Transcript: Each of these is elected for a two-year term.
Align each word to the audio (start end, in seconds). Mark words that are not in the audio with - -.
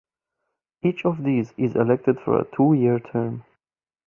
Each 0.81 1.05
of 1.05 1.23
these 1.23 1.53
is 1.57 1.75
elected 1.75 2.19
for 2.21 2.39
a 2.39 2.55
two-year 2.55 2.99
term. 3.01 3.43